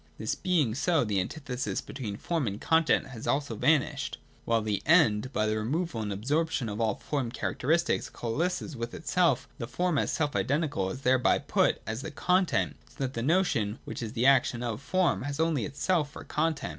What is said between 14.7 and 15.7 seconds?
form, has only